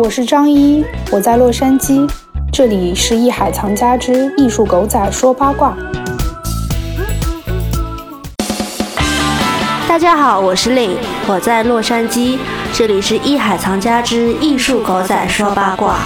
[0.00, 2.08] 我是张一，我在洛杉矶，
[2.52, 5.76] 这里是艺海藏家之艺术狗仔说八卦。
[9.88, 12.38] 大家好，我是令，我在洛杉矶，
[12.72, 15.98] 这里是艺海藏家之艺术狗仔说八卦。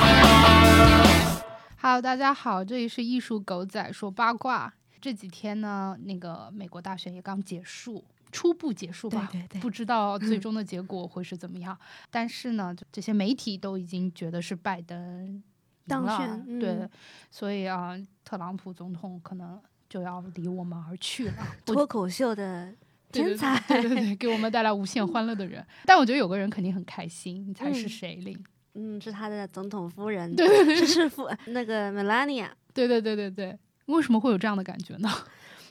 [1.83, 4.73] Hello，大家好，这里是艺术狗仔说八卦。
[5.03, 8.03] 这几天呢，那个美国大选也刚结束，
[8.33, 11.79] 初步结束吧，对对对不知道最终的结果会是怎么样。
[12.11, 15.43] 但是呢，这些媒体都已经觉得是拜登赢了
[15.87, 16.89] 当选嗯对，
[17.31, 17.93] 所以啊，
[18.25, 21.35] 特朗普总统可能就要离我们而去了。
[21.67, 22.73] 脱口秀的
[23.13, 25.65] 天才，对对对对，给我们带来无限欢乐的人。
[25.85, 28.15] 但我觉得有个人肯定很开心，你猜是嗯谁？
[28.17, 28.45] 令？
[28.75, 32.49] 嗯，是他的总统夫人，对对对是是夫那个 Melania。
[32.73, 35.11] 对对对对对，为什么会有这样的感觉呢？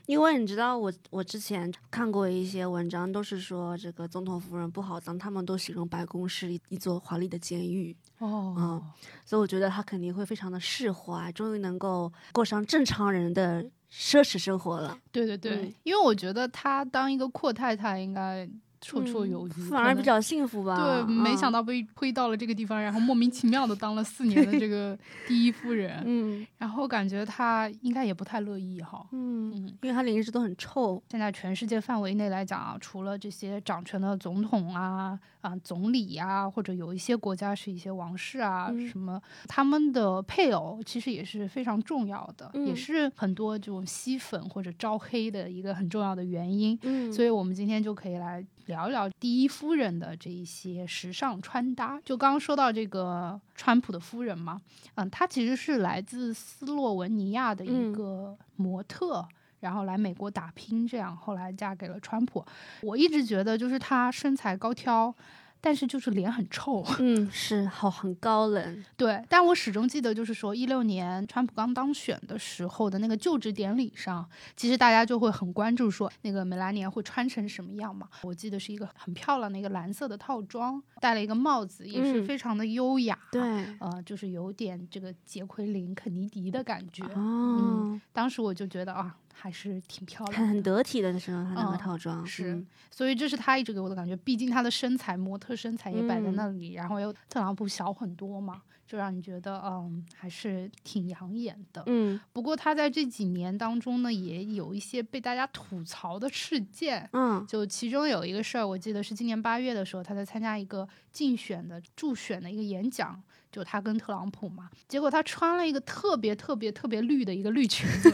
[0.06, 8.84] 因为你知道我，我之前看过一些文章，都是说这个总统夫人不好当，他们都形容白宫是一一座华丽的监狱，哦，嗯
[9.26, 15.74] 所以我觉得她肯定会非常的释怀，终于能够过上正常人的奢侈生活了，对对对，嗯。
[15.84, 18.50] 因为我觉得她当一个阔太太应该
[18.82, 20.76] 绰绰有余，反而比较幸福吧。
[20.76, 29.06] 对，没想到，被推到了这个地方，然后莫名其妙的当了四年的这个 第一夫人，嗯然后感觉她应该也不太乐意哈。
[29.12, 46.78] 嗯，嗯，因为她脸一直都很臭，现在全世界范围内来讲啊，除了这些掌权的总统啊、啊总理呀、或者有一些国家是一些王室啊，嗯什么他们的配偶其实也是非常重要的，也嗯是很多这种吸粉或者招黑的一个很重要的原因。
[46.84, 52.00] 嗯所以我们今天就可以来聊一聊第一夫人的这一些时尚穿搭。
[52.06, 54.62] 就刚刚说到这个川普的夫人嘛，
[54.96, 59.28] 嗯，她其实是来自斯洛文尼亚的一嗯个模特。
[59.62, 62.44] 然后来美国打拼，这样后来嫁给了川普。
[62.82, 65.14] 我一直觉得就是她身材高挑，
[65.62, 66.84] 但是就是脸很臭。
[67.00, 78.08] 嗯是好很高冷，对，但我始终记得，就是说一六年川普刚当选的时候的那个就职典礼上，其实大家就会很关注说那个梅拉尼亚会穿成什么样嘛。
[78.24, 83.18] 我记得是一个很漂亮的一个蓝色的套装，戴了一个帽子，也是嗯非常的优雅。
[83.32, 83.42] 对，
[83.80, 87.04] 呃，就是有点这个杰奎琳·肯尼迪的感觉。
[87.16, 90.64] 哦，当时我就觉得啊，还是挺漂亮很很。
[90.64, 101.84] 得体的身上他那个嗯套装，是嗯所以这是他一直给我的感觉，毕竟他的身材，模特身材也摆在嗯那里，然后又特朗普小很多嘛，就让你觉得嗯还是挺养眼的。
[101.88, 107.10] 嗯不过他在这几年当中呢，也有一些被大家吐槽的事件。
[107.14, 113.22] 嗯就其中有一个事儿，我记得是今年八月的时候，他在参加一个竞选的助选的一个演讲，
[113.52, 118.14] 就他跟特朗普嘛，结果他穿了一个特别特别特别绿的一个绿裙子，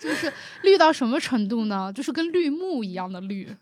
[0.00, 1.92] 就是绿到什么程度呢？
[1.92, 3.54] 就是跟绿幕一样的绿，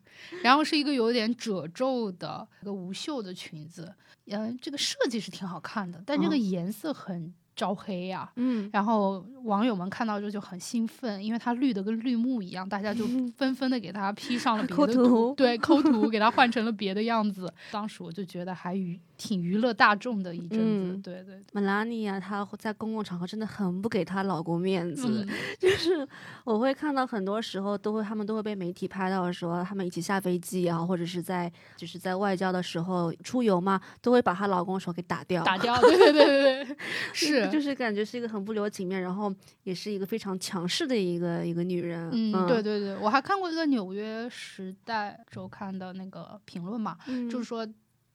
[0.42, 3.92] 然后是一个有点褶皱的一个无袖的裙子，
[4.26, 13.04] 嗯，这个设计是挺好看的，但这个哦颜色很招黑呀、嗯然后网友们看到之后就很兴奋，因为它绿的跟绿幕一样，大家就
[13.36, 17.52] 纷纷的给它 P 上了 别抠的图 对，抠图给它换成了别的样子。
[17.72, 21.42] 当时我就觉得还娱挺娱乐大众的一阵子，嗯对对。
[21.52, 26.06] 梅拉尼亚她在公共场合真的很不给她老公面子，嗯， 就是
[26.44, 36.76] 我会看到很多时候都会他们都会被媒体拍到说他们一起下飞机啊，或者是在就是在外交的时候出游嘛，都会把她老公手给打掉，打掉，对对对对对，
[37.12, 37.47] 是。
[37.50, 39.32] 就是感觉是一个很不留情面，然后
[39.62, 42.08] 也是一个非常强势的一个一个女人。
[42.12, 47.66] 嗯，对对对，我还看过一个《纽约时代周刊》的那个评论嘛，嗯，就是说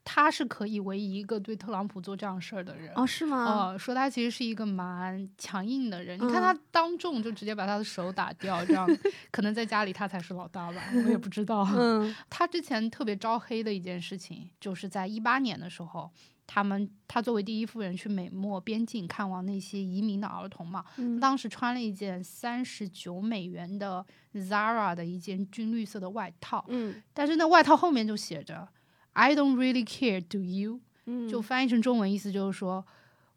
[0.05, 2.91] 他是可以唯一一个对特朗普做这样事儿的人。
[2.93, 3.69] 哦，是吗？
[3.71, 6.17] 呃，说他其实是一个蛮强硬的人。
[6.19, 8.85] 你看嗯他当众就直接把他的手打掉，这样
[9.31, 11.65] 可能在家里他才是老大吧，我也不知道。
[11.73, 16.11] 嗯他之前特别招黑的一件事情，就是在一八年的时候，
[16.45, 28.67] 他们他作为第一夫人去美墨边境看望那些移民的儿童嘛，嗯当时穿了一件三十九美元的 Zara 的一件军绿色的外套，嗯但是那外套后面就写着
[29.13, 32.85] "I don't really care, do you？" 嗯，就翻译成中文意思就是说，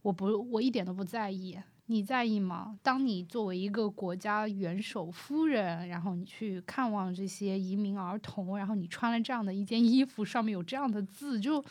[0.03, 1.59] 我不，我一点都不在意。
[1.89, 2.77] 你在意吗？
[2.83, 11.65] 当你作为一个国家元首夫人，然后你去看望这些移民儿童，然后你穿了这样的一件衣服，上面有这样的字，就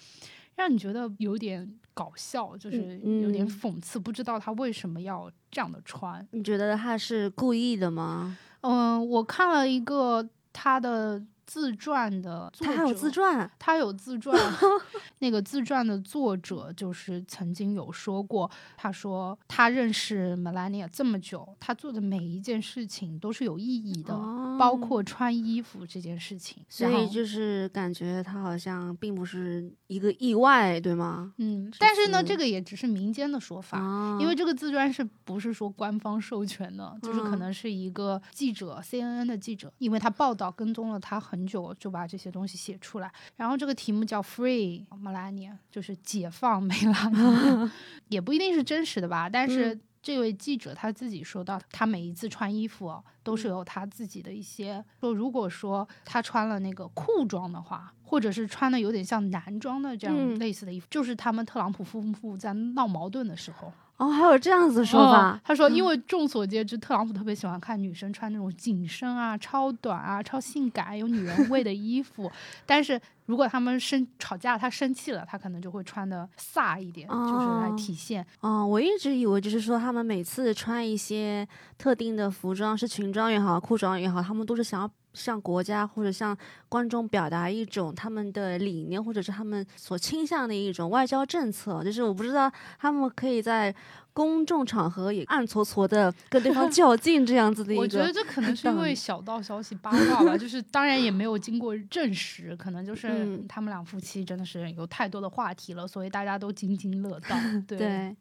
[0.55, 2.77] 让你觉得有点搞笑，就是
[3.21, 6.25] 有点嗯讽刺，不知道他为什么要这样的穿。
[6.31, 8.37] 你觉得他是故意的吗？
[8.61, 14.37] 嗯，我看了一个他的自传的作者，他还有自传，他有自传。
[15.19, 26.63] 那个自传的作者就是曾经有说过，他说他认识 Melania 这么久，他做的每一件事情都是有意义的，哦包括穿衣服这件事情。
[26.69, 31.33] 所以就是感觉他好像并不是一个意外，对吗？
[31.37, 33.79] 嗯，但是呢，这个也只是民间的说法。
[33.79, 43.11] 啊，因为这个自传是不是说官方授权的，就是可嗯能是一个记者、CNN 的记者，因为他报道跟踪了他很久，就把这些东西写出来。
[43.35, 47.71] 然后这个题目叫 “Free Melania”，就是解放梅拉尼，
[48.09, 49.27] 也不一定是真实的吧。
[49.27, 57.91] 但是嗯这位记者他自己说到，他每一次穿衣服哦都嗯是有他自己的一些说，如果说他穿了那个裤装的话。
[58.07, 72.29] 或者是穿的有点像男装的这样嗯类似的衣服，就是他们特朗普夫妇在闹矛盾的时候，哦，还有这样子的说嗯法，他说，因为众所皆知，特朗普特别喜欢看女生穿那种紧身啊、超短啊、超性感、有女人味的衣服。
[72.65, 78.25] 但是如果他们生吵架，他生气了，他可能就会穿的飒一点，就是来哦体现。
[78.41, 81.47] 哦，我一直以为就是说他们每次穿一些
[81.77, 86.37] 特定的服装，是裙装也好，裤装也好，他们都是想要向国家或者向
[86.69, 91.83] 观众表达一种他们的理念，或者是他们所倾向的一种外交政策。
[91.83, 93.73] 就是我不知道他们可以在
[94.13, 97.81] 公众场合也暗搓搓的跟对方 较劲这样子的一个。
[97.81, 107.35] 我觉得这可能是因为小道消息八卦吧，就是当然也没有经过证实，可能就是嗯他们两夫妻真的是有太多的话题了，所以大家都津津乐道。
[107.67, 108.15] 对 对，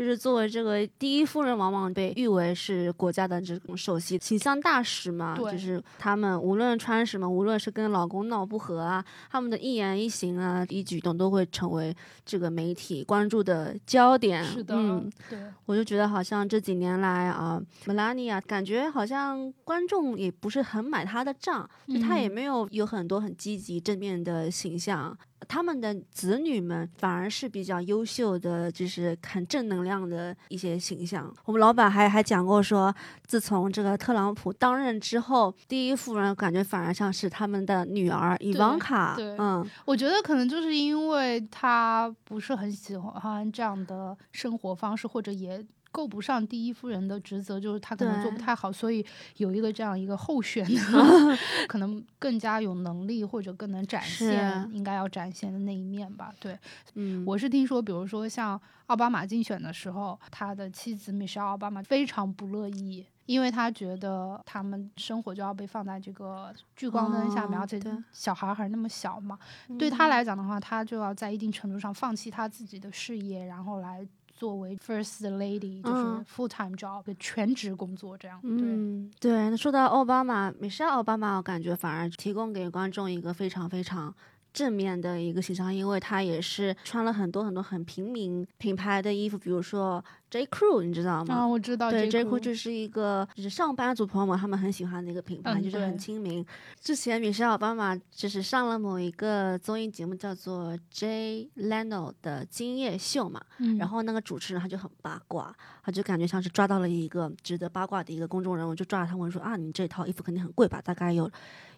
[0.00, 5.36] 就是作为这个第一夫人，往往被誉为是国家的这种首席形象大使嘛。
[5.36, 11.94] 对就是他们无论穿什么，无论是跟老公闹不和啊，他们的一言一行啊、一举动都会成为
[12.24, 14.42] 这个媒体关注的焦点。
[14.42, 15.38] 是的，嗯，对。
[15.66, 25.14] 我就觉得好像这几年来啊，Melania 感觉好像观众也不是很买她的账，就她也嗯没有有很多很积极正面的形象。
[25.48, 31.32] 他们的子女们反而是比较优秀的，就是很正能量的一些形象。
[31.44, 32.94] 我们老板还还讲过说，
[33.26, 39.16] 自从这个特朗普当任之后，第一夫人感觉反而像是他们的女儿伊万卡。
[39.16, 49.04] 对嗯，我觉得可能就是因为他不是很喜欢这样的生活方式，或者也够不上第一夫人的职责，就是他可能做不太好，所以
[49.36, 50.78] 有一个这样一个候选的，
[51.68, 56.32] 可能更加有能力或者更能展现应该要展现的那一面吧。
[56.40, 56.58] 对，
[56.94, 63.06] 嗯，我是听说，比如说像奥巴马竞选的时候，他的妻子米歇尔奥巴马非常不乐意。
[63.26, 69.38] 因为他觉得他们生活就要被放在这个聚光灯下面，哦而且小孩还那么小嘛，
[69.78, 74.04] 对他来讲的话，他就要在一定程度上放弃他自己的事业，然后来
[74.40, 78.40] 作为 first lady，就是嗯 full time job 全职工作这样。
[78.40, 79.50] 对，嗯，对。
[79.50, 84.14] 那说到奥巴马，米歇尔奥巴马，我感觉反而提供给观众一个非常非常
[84.52, 91.34] 正面的一个形象，因为他也是穿了很多很多很平民品牌的衣服，比如说 J Crew，你知道吗？
[91.34, 96.44] 啊，我知道对，J J Crew 就是一个就是上班族朋友们他们很喜欢的一个品牌，嗯就是很亲民。
[96.80, 110.80] 之前米歇尔奥巴马就是上了某一个综艺节目，叫做 Jay Leno 的今夜秀嘛，嗯，然后那个主持人他就很八卦，他就感觉像是抓到了一个值得八卦的一个公众人物，就抓着他问说啊，你这套衣服肯定很贵吧？
[110.80, 111.30] 大概有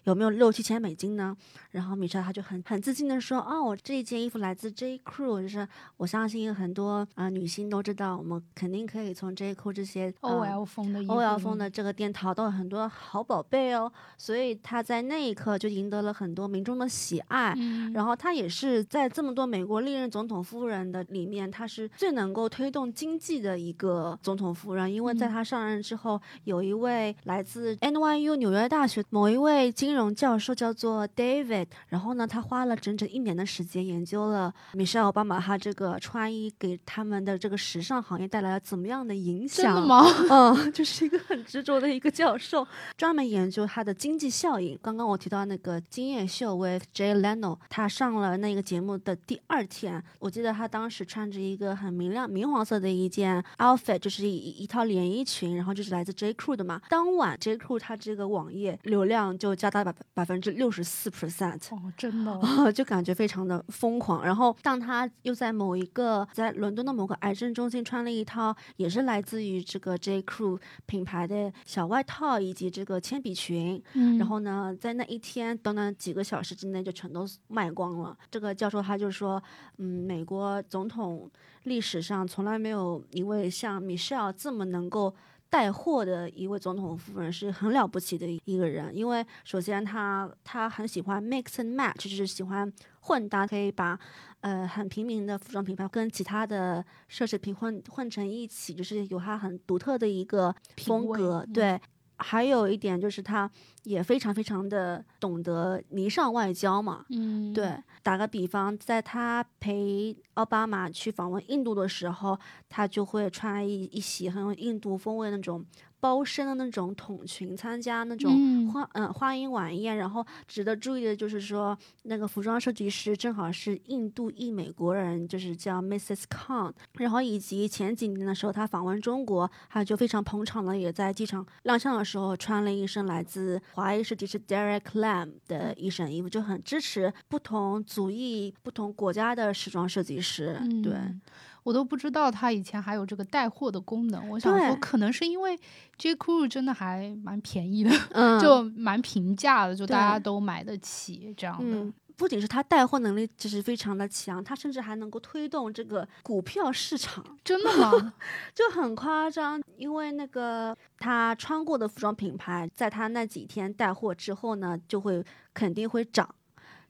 [0.03, 1.35] 有没有六七千美金呢？
[1.71, 5.67] 然后米莎她就很很自信的说，哦，我这一件衣服来自 J Crew，就是
[5.97, 17.53] 我相信很多啊、呃女性都知道，我们肯定可以从 J Crew 这些、呃 OL 风的衣服 OL 风的这个店淘到很多好宝贝哦，所以他在那一刻就赢得了很多民众的喜爱。
[17.57, 39.73] 嗯，然后他也是在这么多美国历任总统夫人的里面，他是最能够推动经济的一个总统夫人，因为在嗯他上任之后，有一位来自 NYU 纽约大学某一位金融教授叫做 David，然后呢，他花了整整一年的时间研究了米歇尔奥巴马他这个穿衣给他们的这个时尚行业带来了怎么样的影响。
[39.73, 40.05] 真的吗？
[40.29, 42.65] 嗯，就是一个很执着的一个教授，
[42.97, 44.77] 专门研究他的经济效应。
[44.81, 56.81] 刚刚我提到那个《今夜秀》with Jay Leno，他上了那个节目的第二天，我记得他当时穿着一个很明亮明黄色的一件 outfit，就是一一套连衣裙，然后就是来自 J Crew 的嘛。
[56.89, 61.59] 当晚 J Crew 他这个网页流量就加大百百分之六十四 percent。
[61.75, 64.23] 哦，真的哦， 就感觉非常的疯狂。
[64.23, 78.17] 然后，当他又在某一个在伦敦的某个癌症中心穿了一套也是来自于这个 J Crew 品牌的小外套以及这个铅笔裙，嗯，然后呢，在那一天短短几个小时之内就全都卖光了。
[78.29, 79.41] 这个教授他就说，
[79.77, 81.29] 嗯，美国总统
[81.63, 85.13] 历史上从来没有一位像 Michelle 这么能够。
[85.53, 88.89] 带货的一位总统夫人，是很了不起的一个人。
[88.95, 93.99] 因为首先她她很喜欢 mix and match，就是喜欢混搭，可以把
[94.41, 101.45] 呃很平民的服装品牌跟其他的奢侈品混混成一起，就是有她很独特的一个风格。
[101.53, 101.79] 对，
[102.23, 103.49] 还有一点就是他
[103.83, 107.05] 也非常非常的懂得迷上外交嘛。
[107.09, 112.39] 嗯，对，打个比方，在他陪奥巴马去访问印度的时候，
[112.69, 115.63] 他就会穿一一袭很有印度风味那种
[116.03, 119.95] 包身的那种筒裙，参加那种嗯花嗯、花英晚宴。
[119.95, 126.23] 然后值得注意的就是说，那个服装设计师正好是印度裔美国人，就是叫 Mrs.
[126.23, 126.73] Khan。
[126.95, 140.59] 然后以及前几年的时候，他访问中国，他就非常捧场的，也在机场亮相的时候穿了一身来自华裔设计师 Derek Lam 的一身衣服，就很支持不同族裔、不同国家的时装设计师。
[140.83, 141.21] 对，嗯
[141.63, 144.29] 我都不知道他以前还有这个带货的功能。
[144.29, 145.57] 我想说，可能是因为
[145.97, 151.63] J Crew 真的还蛮便宜的， 嗯，就蛮平价的，就大家都买得起这样的。
[151.65, 158.13] 嗯，不仅是他带货能力就是非常的强，他甚至还能够推动这个股票市场，真的吗？
[158.53, 159.61] 就很夸张。
[159.75, 166.33] 因为那个他穿过的服装品牌，在他那几天带货之后呢，就会肯定会涨。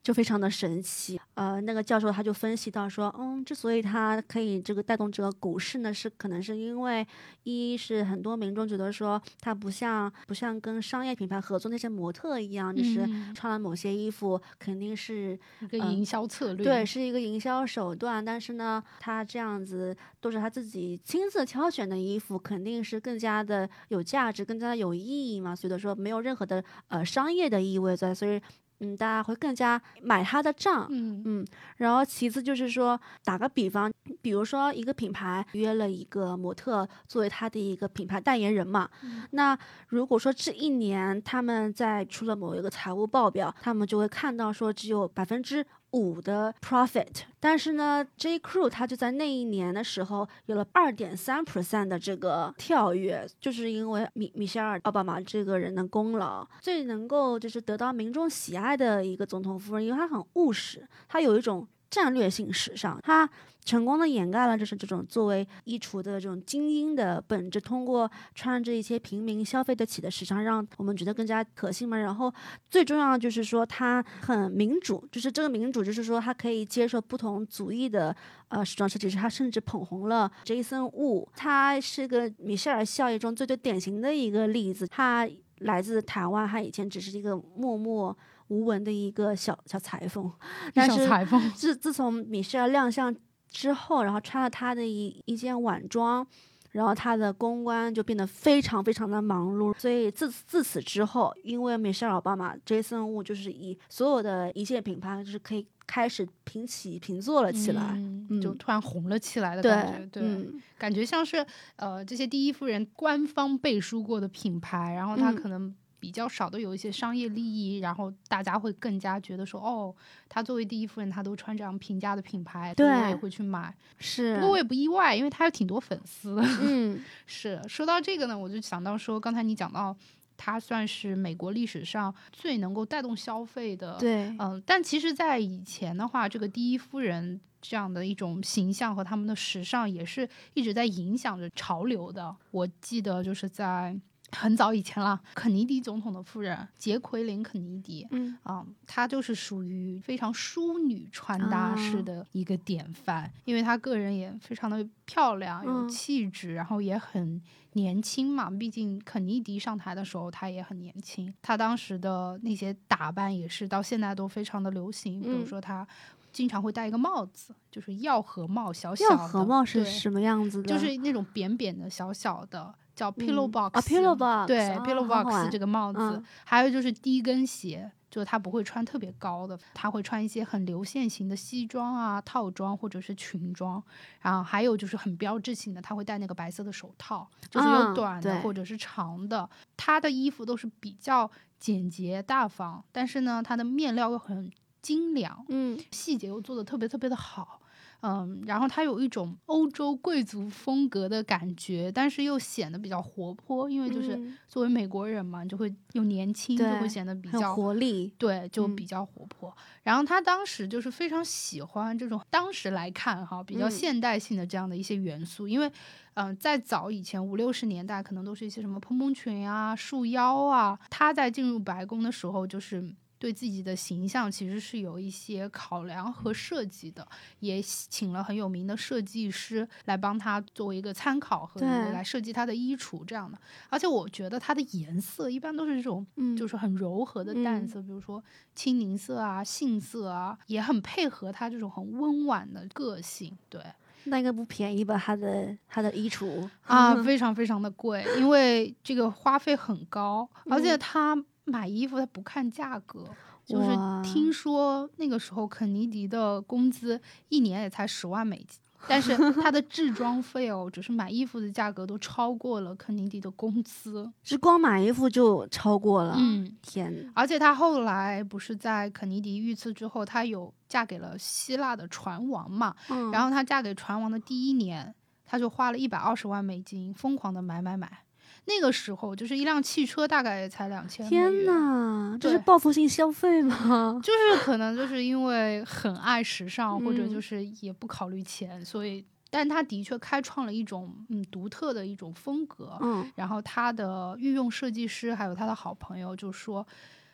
[0.04, 7.08] 就非常的神奇，呃，那个教授他就分析到说，嗯，之所以他可以这个带动这个股市呢，是可能是因为
[7.44, 16.66] 一是很多民众觉得说，他不像不像跟商业品牌合作那些模特一样，就是嗯穿了某些衣服肯定是嗯一个营销策略。
[16.66, 25.56] 对，是一个营销手段，但是呢，他这样子都是他自己亲自挑选的衣服，肯定是更加的有价值，更加的有意义嘛。
[25.56, 28.42] 所以说没有任何的呃商业的意味在，所以
[28.84, 30.88] 嗯，大家会更加买他的账。
[30.90, 31.48] 嗯嗯，
[31.78, 38.90] 然后其次就是说，打个比方，比如说一个品牌约了一个模特作为他的一个品牌代言人嘛，
[39.32, 48.40] 那如果说这一年他们在出了某一个财务报表，他们就会看到说只有百分之五的 profit，但是呢，J.
[48.40, 63.30] Crew 它就在那一年的时候有了二点三 percent 的这个跳跃，就是因为米米歇尔奥巴马这个人的功劳，最能够就是得到民众喜爱的一个总统夫人，因为她很务实，她有一种战略性时尚，它
[63.64, 71.96] 成功的掩盖了就是这种作为衣橱的这种精英的本质，通过穿着一些平民消费得起的时尚，让我们觉得更加可信嘛。
[71.96, 72.34] 然后
[72.68, 78.14] 最重要的就是说，它很民主，就是这个民主，就是说它可以接受不同族裔的
[78.48, 84.88] 呃时装设计师，她甚至捧红了 Jason Wu，他是个米歇尔效应中最最典型的一个例子。
[84.88, 90.32] 他来自台湾，他以前只是一个默默无闻的一个小小裁缝，
[90.74, 91.52] 但是小裁缝。
[91.52, 93.16] 自自从米歇尔亮相
[93.50, 96.26] 之后，然后穿了他的一一件晚装，
[96.72, 99.78] 然后他的公关就变得非常非常的忙碌。
[99.78, 107.94] 所以自自此之后，因为米歇尔奥巴马、Jason Wu 就是以所有的一切品牌就是可以开始平起平坐了起来。
[107.96, 111.46] 嗯，就嗯突然红了起来的对感觉，对，嗯感觉像是
[111.76, 115.74] 呃这些第一夫人官方背书过的品牌，然后它嗯可能
[116.04, 119.96] 比较少的有一些商业利益，然后大家会更加觉得说，哦，
[120.28, 123.74] 她作为第一夫人，她都穿这样平价的品牌，对我也会去买。
[124.00, 126.36] 是不过我也不意外，因为她有挺多粉丝。
[126.62, 129.96] 嗯 是说到这个呢，我就想到说，刚才你讲到。
[130.36, 142.36] 她算是美国历史上最能够带动消费的对嗯，但其实，在以前的话，这个第一夫人这样的一种形象和他们的时尚，也是一直在影响着潮流的。
[142.50, 143.96] 我记得就是在
[144.34, 148.08] 很早以前了，肯尼迪总统的夫人杰奎琳·肯尼迪。
[148.12, 157.42] 嗯啊、她就是属于非常淑女穿搭式啊的一个典范，因为她个人也非常的漂亮，有嗯气质，然后也很
[157.74, 158.50] 年轻嘛。
[158.50, 165.22] 毕竟肯尼迪上台的时候，她也很年轻，她当时的那些打扮也是到现在都非常的流行。
[165.22, 165.88] 比如嗯说她
[166.32, 169.12] 经常会戴一个帽子，就是药盒帽，小小的。
[169.12, 170.68] 药盒帽是对什么样子的？
[170.68, 176.00] 就是那种扁扁的、小小的，叫 pillow 嗯 box 啊，pillow box，对、啊 pillow box 这个帽子。
[176.00, 183.82] 嗯还有就是低跟鞋，就是他不会穿特别高的，他会穿一些很流线型的西装啊、套装或者是裙装。
[184.22, 189.50] 然后还有就是很标志性的，他会戴那个白色的手套，就是有嗯短的或者是长的。
[189.76, 197.60] 他的衣服都是比较简洁大方，但是呢，他的面料又很精良，嗯细节又做的特别特别的好。
[198.06, 208.14] 嗯，然后它有一种欧洲贵族风格的感觉，但是又显得比较活泼，因为就是嗯作为美国人嘛，就会又年轻，就会显得比较活力。
[208.18, 209.56] 对，就嗯比较活泼。
[209.84, 215.72] 然后他当时就是非常喜欢这种，当时来看哈，比较嗯现代性的这样的一些元素，因为，
[216.16, 220.78] 嗯、在早以前五六十年代，可能都是一些什么蓬蓬裙啊、束腰啊。
[220.90, 222.94] 他在进入白宫的时候，就是。
[223.24, 227.08] 对自己的形象其实是有一些考量和设计的，
[227.40, 233.40] 也请了很有名的设计师来帮他作为一个参考和对来设计他的衣橱这样的。
[233.70, 238.22] 而且我觉得它的颜色一般都是这种嗯就是很柔和的淡嗯色，比如说
[238.54, 243.38] 青柠色啊、杏色啊，也很配合他这种很温婉的个性。
[243.48, 243.62] 对
[244.04, 244.98] 那应该不便宜吧？
[244.98, 253.08] 他的他的衣橱啊， 非常非常的贵，因为这个花费很高，而且嗯他买衣服他不看价格。
[253.46, 253.68] 就是
[254.02, 258.58] 听说那个时候肯尼迪的工资一年也才十万美金，
[258.88, 264.10] 但是他的制装费哦，只是买衣服的价格都超过了肯尼迪的工资。
[264.24, 266.16] 是光买衣服就超过了。
[266.18, 272.74] 嗯，天，而且他后来不是在肯尼迪遇刺之后，她有嫁给了希腊的船王嘛？
[272.88, 274.96] 嗯，然后她嫁给船王的第一年，
[275.26, 278.03] 她就花了一百二十万美金，疯狂的买买买。
[278.46, 281.08] 那个时候就是一辆汽车大概才两千。
[281.08, 281.46] 天！
[281.46, 284.00] 呐，这是报复性消费吗？
[284.04, 292.78] 就是可能就是因为很爱时尚，或者嗯就是也不考虑钱，所以，但他的确开创了一种嗯独特的一种风格。
[292.82, 296.66] 嗯然后他的御用设计师还有他的好朋友就说，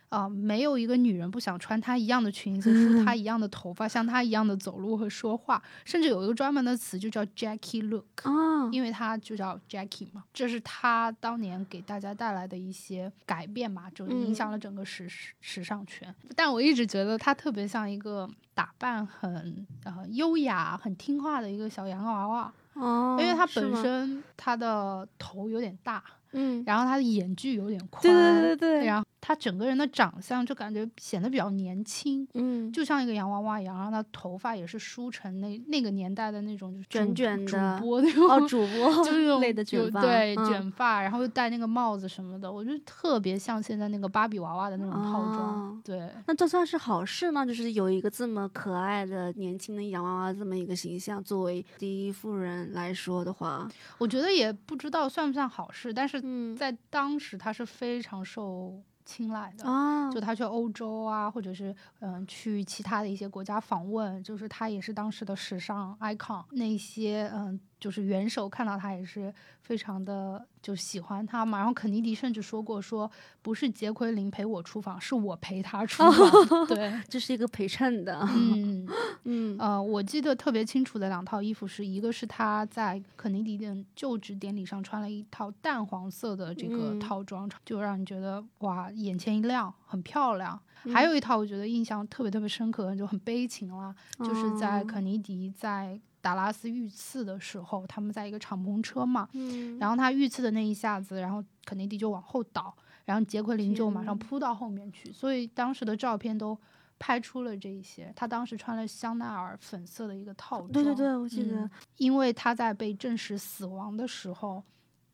[0.10, 8.06] 啊、没有一个女人不想穿她一样的裙子，梳她一样的头发，像她一样的走路和说话，甚至有一个专门的词就叫 Jackie Look。
[8.24, 16.14] 啊，因为她就叫 Jackie 嘛，这是她当年给大家带来的一些改变嘛，就影响了整个时时时尚圈。
[16.36, 32.28] 但我一直觉得她特别像一个打扮很呃优雅、很听话的一个小洋娃娃，哦，因为她本身她的头有点大，嗯，然后她的眼距有点宽，对对对对，然后她整个人的长相就感觉显得比较年轻。
[32.34, 45.40] 嗯，就像一个洋娃娃一样，然后她头发也是梳成那那个年代的那种，就是卷卷的播那种哦，主播 就是那种类的卷发，对、嗯卷发，然后又戴那个帽子什么的，我觉得特别像现在那个芭比娃娃的那种套装。
[45.40, 47.46] 哦对，那这算是好事吗？
[47.46, 59.66] 就是有一个这么可爱的年轻的洋娃娃这么一个形象，作为第一夫人来说的话，我觉得也不知道算不算好事，但是嗯，在当时她是非常受青睐的。
[59.68, 66.46] 啊，就他去欧洲啊，或者是嗯去其他的一些国家访问，就是他也是当时的时尚 icon。
[66.52, 71.58] 那些嗯就是元首看到他也是非常的就喜欢他嘛。
[71.58, 73.10] 然后肯尼迪甚至说过说，
[73.42, 76.68] 不是杰奎琳陪我出访，是我陪他出访。
[76.68, 78.88] 对，这是一个陪衬的， 嗯。
[79.26, 90.60] 嗯呃，我记得特别清楚的两套衣服是，一个是他在肯尼迪的就职典礼上穿了一套淡黄色的这个嗯套装，就让你觉得哇，眼前一亮，很漂亮。
[90.94, 106.58] 还有一套我觉得印象特别特别深刻，就很悲情了，就是在哦肯尼迪在达拉斯遇刺的时候，他们在一个敞篷车嘛，嗯，然后他遇刺的那一下子，然后肯尼迪就往后倒，然后杰奎琳就马上扑到后面去，所以当时的照片都
[106.98, 108.12] 拍出了这一些。
[108.16, 114.64] 他当时穿了香奈儿粉色的一个套装，对对对，我记得嗯，因为他在被证实死亡的时候。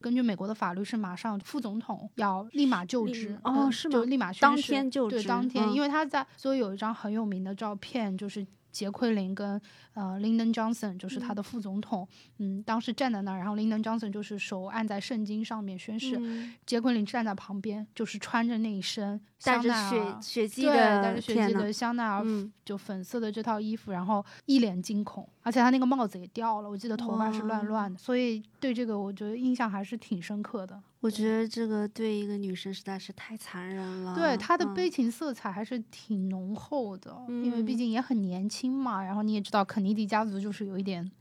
[0.02, 9.60] 根据美国的法律，是马上副总统要立马就职哦呃是吗就立马宣当天就职当天，嗯因为他在，所以有一张很有名的照片，就是杰奎琳跟
[9.94, 12.06] 呃 Lyndon Johnson，就是他的副总统，
[12.40, 16.54] 嗯，当时站在那儿，然后 Lyndon Johnson 就是手按在圣经上面宣誓，嗯。
[16.66, 20.22] 杰奎琳站在旁边，就是穿着那一身带着香奈血儿。
[20.22, 30.82] 血迹对，的，带着血迹的香奈儿嗯，就粉色的这套衣服，然后一脸惊恐，而且他那个帽子也掉了，我记得头发是乱乱的，所以对这个我觉得印象还是挺深刻的。
[31.02, 34.16] 我觉得这个对一个女生实在是太残忍了。
[34.16, 39.04] 对她的嗯悲情色彩还是挺浓厚的，因为毕嗯竟也很年轻嘛。
[39.04, 41.12] 然后你也知道，肯尼迪家族就是有一点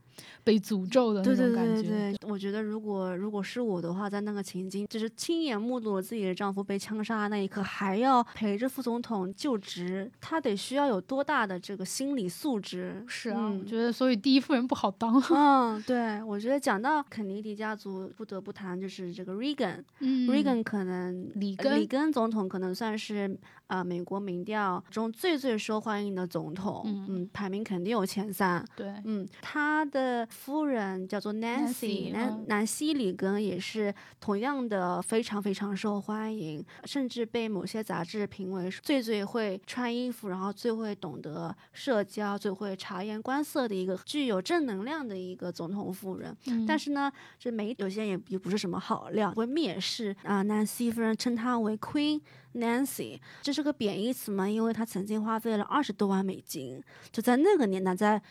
[0.43, 1.81] 被诅咒的那对对种感觉。
[1.81, 13.03] 对对对，我觉得如果如果是我的话，在那个情景，就是亲眼目睹了自己的丈夫被枪杀的那一刻，还要陪着副总统就职，他得需要有多大的这个心理素质？
[13.07, 15.21] 是啊，我嗯觉得所以第一夫人不好当。
[15.31, 19.83] 嗯，对，我觉得讲到肯尼迪家族，不得不谈就是这个 Reagan。
[19.99, 28.63] 嗯 Reagan 可能里根呃里根总统可能算是呃美国民调中最最受欢迎的总统，嗯排名肯定有前三。
[28.75, 46.35] 对，嗯，他的的夫人叫做 Nancy，Nancy，南嗯南希里根也是同样的非常非常受欢迎，甚至被某些杂志评为最最会穿衣服，然后最会懂得社交、最会察言观色的一个具有正能量的一个总统夫人。
[46.47, 52.21] 嗯但是呢，这没有些人也也不是什么好料，会蔑视啊、南希夫人称她为 Queen
[52.53, 54.49] Nancy，这是个贬义词嘛？
[54.49, 58.21] 因为她曾经花费了二十多万美金，就在那个年代，在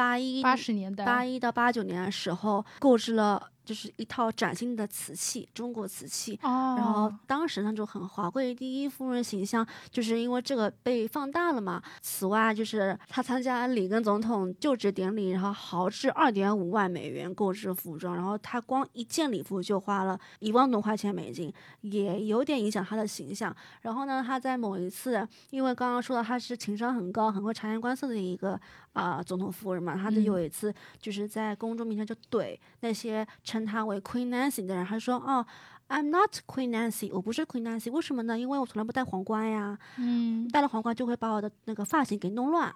[0.00, 6.36] 八一八十年代，八一到八九年的时候，购置了就是一套崭新的瓷器，中国瓷器。
[6.42, 11.80] 哦，然后当时那种很华贵第一夫人形象，就是因为这个被放大了嘛。
[12.00, 23.54] 此外，就是她参加里根总统就职典礼，然后豪掷二点五万美元购置服装，然后她光一件礼服就花了一万多块钱美金，也有点影响她的形象。
[23.82, 28.60] 然后呢，她在某一次，因为刚刚说到她是情商很高、很会察言观色的一个
[28.94, 33.24] 啊、总统夫人嘛，她就嗯有一次就是在公众面前就怼那些
[33.60, 35.44] 称她为 Queen Nancy 的人，他说哦。
[35.92, 38.38] I'm not Queen Nancy，我不是 Queen Nancy，为什么呢？
[38.38, 42.72] 因为我从来不戴皇冠呀，嗯，戴了皇冠就会把我的那个发型给弄乱。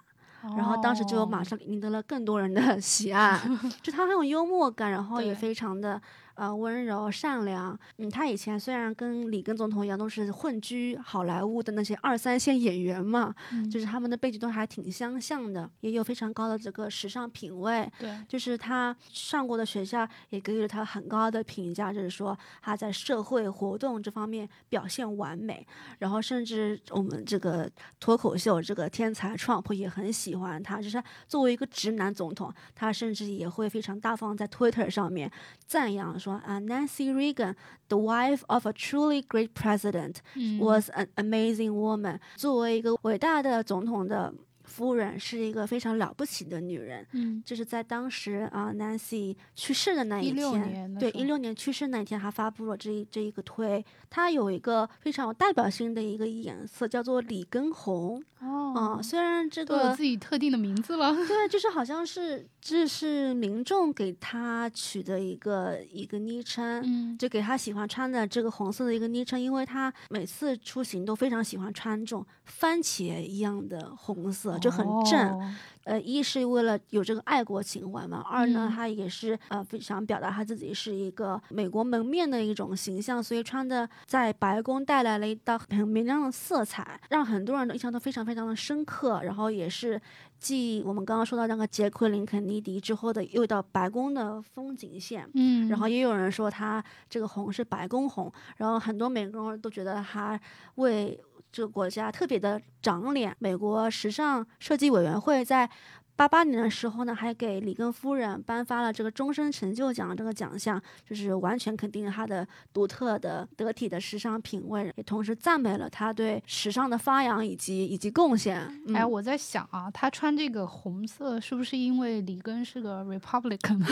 [0.57, 3.39] 然后当时就马哦上赢得了更多人的 喜爱，
[3.81, 5.99] 就他很有幽默感，然后也非常的
[6.35, 7.77] 呃温柔善良。
[7.97, 17.91] 嗯，他以前虽然跟里根总统一样都是混居好莱坞的那些二三线演员嘛，嗯就是他们的背景都还挺相像的，也有非常高的这个时尚品味。
[17.99, 25.65] 对，就是他上过的学校也给予了他很高的评价，就是说他在社会活动这方面表现完美。
[25.99, 27.69] 然后甚至我们这个
[27.99, 35.31] 脱口秀这个天才 Trump 也很喜欢他，就是他作为一个直男总统，他甚至也会非常大方在 Twitter 上面
[35.65, 40.16] 赞扬说啊，Nancy Reagan，the wife of a truly great president。
[40.34, 42.18] 嗯 was an amazing woman。
[42.36, 44.32] 作为一个伟大的总统的
[44.65, 47.05] 夫人，是一个非常了不起的女人。
[47.13, 53.83] 嗯就是在当时啊，Nancy 去世的那一天，对，一六年去世那一天，还发布了这一这一个推。
[54.09, 58.23] 它有一个非常有代表性的一个颜色，叫做里根红。
[58.39, 66.81] 哦啊，，虽然这都有个自己特定的名字了， 对，就是好像是这是民众给她取的一个一个昵称。
[66.85, 75.39] 嗯就给她喜欢穿的这个红色的一个昵称，因为她每次出行都非常喜欢穿这种番茄一样的红色，就很正。
[75.39, 75.53] 哦
[75.85, 89.21] 呃，一是为了有这个爱国情怀嘛，二呢，嗯他也是呃非常表达他自己是一个美国门面的一种形象，所以穿的在白宫带来了一道很明亮的色彩，让很多人的印象都非常非常的深刻。
[89.21, 90.01] 然后也是
[90.39, 95.29] 继我们刚刚说到那个杰奎琳肯尼迪之后的又一道白宫的风景线。
[95.35, 100.39] 嗯，然后也有人说他这个红是白宫红，然后很多美国人都觉得他
[100.77, 101.23] 为
[101.55, 103.33] 这个国家特别的长脸。
[103.39, 105.69] 美国时尚设计委员会在
[106.15, 118.61] 八八年的时候呢，还给里根夫人颁发了这个终身成就奖这个奖项，就是完全肯定了她的独特的得体的时尚品味，也同时赞美了她对时尚的发扬以及以及贡献。
[118.87, 123.83] 嗯、哎，我在想啊，她穿这个红色是不是因为里根是个 Republican？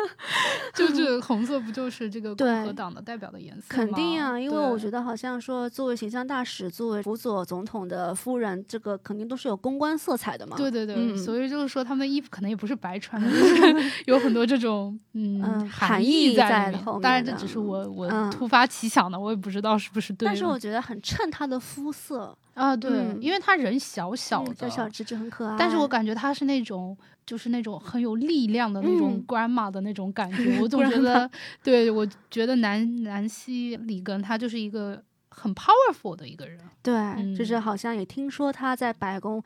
[0.74, 3.66] 就这个红色不就是这个共和党的代表的颜色吗？
[3.68, 10.56] 肯定啊，因为我觉得好像说，作为形象大使，作为辅佐总统的夫人，这个肯定都是有公关色彩的嘛。
[10.56, 20.26] 对对对，嗯所以就是说他们的衣服可能也不是白穿的，就是有很多这种嗯嗯含含义义在当然这只是我我嗯突发奇想的，我也不知道是不是对。
[20.26, 25.56] 但是我觉得很衬他的肤色，啊，对，嗯因为他人小小小小只就很可爱。
[25.58, 26.96] 但是我感觉他是那种，
[27.26, 30.58] 就是那种很有力量的那种嗯 grandma 的那种感觉。
[30.62, 31.30] 我总觉得，
[31.62, 35.02] 对我觉得南南希里根他就是一个
[35.40, 36.58] 很 powerful 的一个人。
[36.82, 39.42] 对，就是嗯好像也听说他在白宫。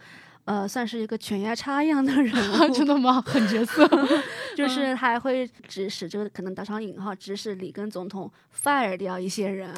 [0.46, 2.30] 呃，算是一个犬夜叉一样的人
[2.68, 3.18] 物， 真的吗？
[3.24, 3.88] 狠角色。
[4.54, 9.70] 就是他还会指使这个可能打上引号，指使里根总统 fire 掉一些人，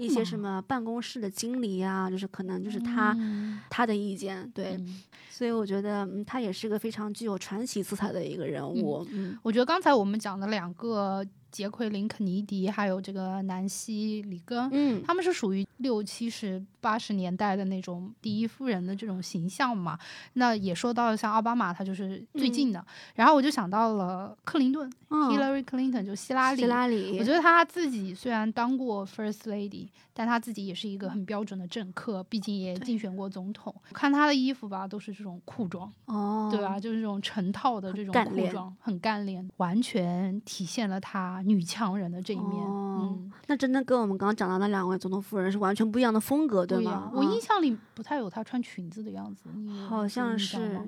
[0.00, 5.00] 一些什么办公室的经理呀、就是可能就是他、嗯他的意见，对，嗯
[5.30, 9.06] 所以我觉得，嗯，他也是个非常具有传奇色彩的一个人物。
[9.12, 19.98] 嗯我觉得刚才我们讲的两个杰奎琳·肯尼迪，还有这个南希·里根，嗯，他们是属于六七十八十年代的那种第一夫人的这种形象嘛。
[20.34, 22.84] 那也说到了像奥巴马，他就是最近的。
[23.14, 26.58] 然后我就想到了克林顿、嗯 Hillary Clinton，就希拉里。
[26.58, 33.74] 希拉里，我觉得她自己虽然当过 First Lady，但她自己也是一个很标准的政客，毕竟也竞选过总统。
[33.92, 36.78] 看她的衣服吧，都是这种裤装，哦，对吧？
[36.78, 42.64] 就是这种成套的这种裤装，很干练，完全体现了她女强人的这一面。
[42.66, 47.10] 哦嗯，那真的跟我们刚刚讲到那两位总统夫人是完全不一样的风格，对吗？
[47.14, 49.48] 我嗯印象里不太有她穿裙子的样子，
[49.88, 50.80] 好像是。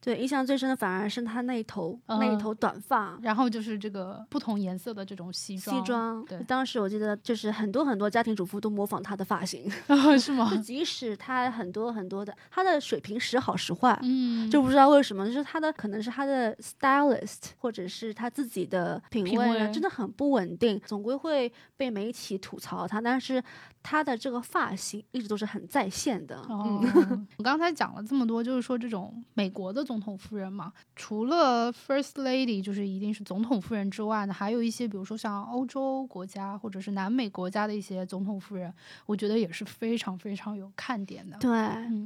[0.00, 3.18] 对，印象最深的反而是他那一头、那一嗯头短发。
[3.22, 9.68] 然后就是这个不同颜色的这种西装，西装，对当时我记得就是很多很多家庭主妇都模仿他的发型，
[10.20, 10.56] 是吗就？
[10.58, 23.42] 即使他很多很多的他的水平时好时坏，嗯，就不知道为什么，就是他的可能是他的 stylist 或者是他自己的品品味呢，味真的很不稳定，总归会被媒体吐槽他，但是
[23.88, 26.36] 他的这个发型一直都是很在线的。
[26.50, 38.74] 哦嗯，，我刚才讲了这么多，就是说这种美国的总统夫人嘛，除了 First Lady 就是一定是总统夫人之外呢，还有一些比如说像欧洲国家或者是南美国家的一些总统夫人，
[39.06, 41.38] 我觉得也是非常非常有看点的。
[41.38, 41.52] 对，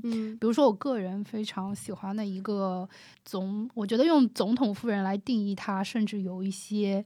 [0.04, 2.86] 嗯比如说，我个人非常喜欢的一个
[3.24, 7.02] 总，我觉得用总统夫人来定义她，甚至有一些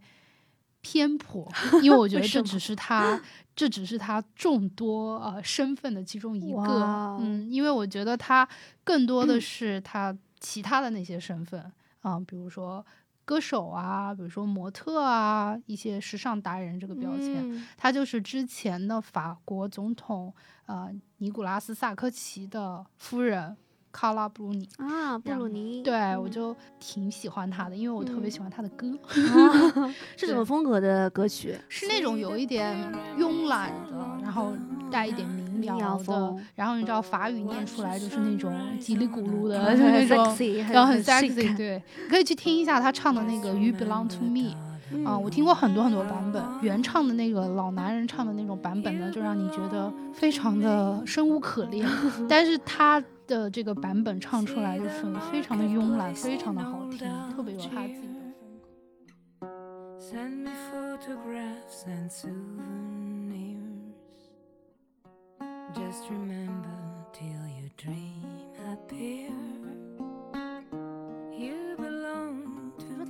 [0.84, 1.50] 偏颇，
[1.82, 3.18] 因为我觉得这只是他，
[3.56, 6.58] 这只是他众多呃身份的其中一个。
[6.58, 8.46] 哦嗯，因为我觉得他
[8.84, 12.84] 更多的是他其他的那些身份啊、比如说
[13.24, 17.36] 歌手啊，比如说模特啊，一些时尚达人这个标签。
[17.38, 20.34] 嗯她就是之前的法国总统
[20.66, 23.56] 呃尼古拉斯萨科齐的夫人
[23.94, 24.68] 卡拉布鲁尼。
[24.78, 31.56] 啊，布鲁尼，对，嗯我就挺喜欢他的，因为我特别喜欢他的歌，啊 是什对么风格的歌曲？
[31.68, 32.76] 是那种有一点
[33.16, 34.52] 慵懒的，然后
[34.90, 40.24] 带一点民民谣谣的，然后你知道法语念出来就是那种叽里咕噜的， 那种。
[40.24, 41.80] sexy，然后很 sexy，对，
[42.10, 44.40] 可以去听一下他唱的那个《You Belong to Me》
[45.04, 51.88] 啊、我听过很多很多版本，原唱的那个老男人唱的那种版本呢，就让你觉得非常的生无可恋，
[52.28, 56.98] 但是他的这个版本唱出来就是非常的慵懒，非常的好听，
[57.34, 58.32] 特别有他自己的风
[69.60, 69.63] 格。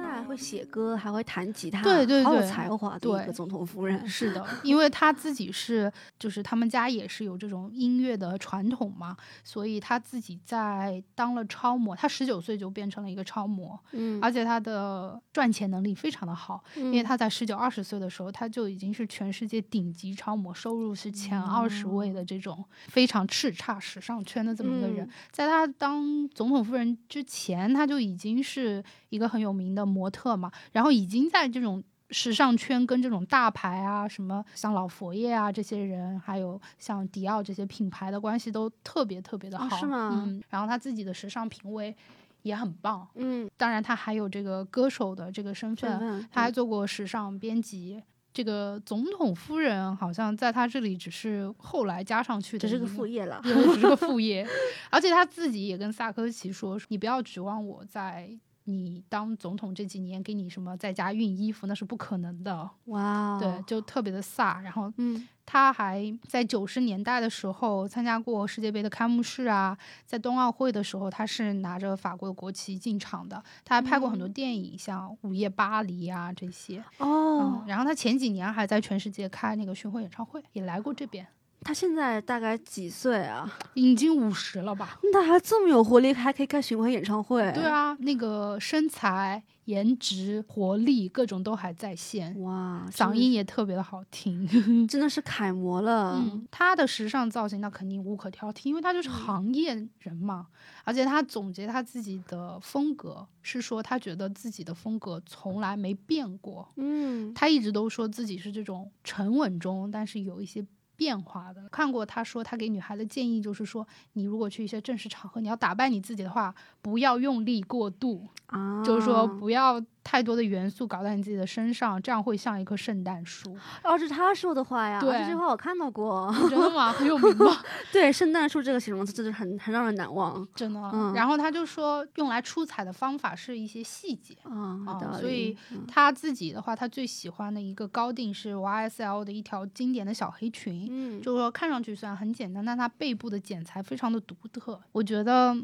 [0.05, 4.07] 他还会写歌，还会弹吉他，对对好有对才华的一个总统夫人。
[4.07, 25.07] 是的， 因为她自己是，就是他们家也是有这种音乐的传统嘛，所以她自己在当了超模，她十九岁就变成了一个超模，嗯，而且她的赚钱能力非常的好，因因为她在十九二十岁的时候，她就已经是全世界顶级超模，收入是前二十位的这种非常叱咤时尚圈的这么一个人。
[25.07, 28.83] 嗯在她当总统夫人之前，她就已经是
[29.15, 31.83] 一个很有名的模特嘛，然后已经在这种。
[32.11, 41.97] 时尚圈跟这种大牌啊，什么像老佛爷啊这些人，还有像迪奥这些品牌的关系都特别特别的哦好，是吗嗯，然后他自己的时尚品味
[42.43, 48.01] 也很棒，嗯，当然，他还有这个歌手的这个身份，身份他还做过时尚编辑。
[48.35, 53.41] 这个总统夫人好像在他这里只是后来加上去的，只是个副，业了。
[53.43, 54.47] 对，只是个副 业。
[54.91, 58.31] 而且他自己也跟萨科齐说：“你不要指望我在
[58.65, 62.71] 你当总统这几年给你什么在家熨衣服，那是不可能的。
[62.87, 64.63] 哇哦，对，就特别的飒。
[64.63, 73.43] 然后嗯他还在九十年代的时候参加过世界杯的开幕式啊，在冬奥会的时候，他是拿着法国的国旗进场的。
[73.63, 76.83] 他还拍过很多电影，像《午夜巴黎》啊这些。
[76.97, 81.27] 哦嗯，，然后他前几年还在全世界开那个巡回演唱会，也来过这边，
[81.65, 83.51] 他现在大概几岁啊？
[83.73, 84.99] 已经五十了吧？
[85.03, 87.51] 那他还这么有活力，还可以开巡回演唱会？
[87.53, 94.47] 对，啊，那个身材、颜值、活力，各种都还在线，哇，嗓音也特别的好听。
[94.87, 96.17] 真的是楷模了。
[96.17, 100.49] 嗯，他的时尚造型那肯定无可挑剔，因为他嗯就是行业人嘛。
[100.85, 110.65] 而且他总结他自己的风格是说，他觉得自己的风格从来没变过，嗯，他一直都说自己是这种沉稳中，但是有一些。
[110.97, 119.81] 变化的，看过他说他给女孩的建议就是说，你如果去一些正式场合，你要打扮你自己的话，不要用力过度，啊，就是说不要
[120.15, 123.53] 太多的元素搞在你自己的身上，这样会像一棵圣诞树。
[123.83, 125.01] 哦，是他说的话呀。
[125.01, 126.33] 对这句话我看到过。
[126.49, 126.93] 真的吗？
[126.95, 127.61] 很有名吗？
[127.91, 130.47] 对，圣诞树这个形容词真的很很让人难忘。
[130.55, 130.81] 真的。
[130.93, 134.37] 嗯然后他就说，用来出彩的方法是一些细节。
[134.45, 134.79] 啊，
[135.19, 144.81] 所以嗯他自己的话，他最喜欢的一个高定是 YSL 的一条经典的小黑裙，嗯，就是说看上去虽然很简单，但它背部的剪裁非常的独特。
[144.93, 145.57] 我觉得，